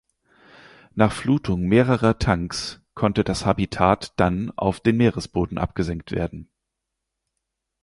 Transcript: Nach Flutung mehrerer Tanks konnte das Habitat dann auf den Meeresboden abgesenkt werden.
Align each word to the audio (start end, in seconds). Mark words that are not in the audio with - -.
Nach 0.95 1.11
Flutung 1.13 1.61
mehrerer 1.67 2.17
Tanks 2.17 2.81
konnte 2.95 3.23
das 3.23 3.45
Habitat 3.45 4.13
dann 4.19 4.49
auf 4.57 4.79
den 4.79 4.97
Meeresboden 4.97 5.59
abgesenkt 5.59 6.09
werden. 6.11 6.49